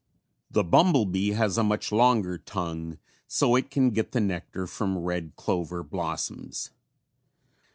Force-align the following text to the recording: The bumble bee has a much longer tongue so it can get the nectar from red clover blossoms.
The 0.49 0.63
bumble 0.63 1.05
bee 1.05 1.33
has 1.33 1.59
a 1.59 1.63
much 1.63 1.91
longer 1.91 2.39
tongue 2.39 2.97
so 3.27 3.55
it 3.55 3.69
can 3.69 3.91
get 3.91 4.13
the 4.13 4.19
nectar 4.19 4.65
from 4.65 4.97
red 4.97 5.35
clover 5.35 5.83
blossoms. 5.83 6.71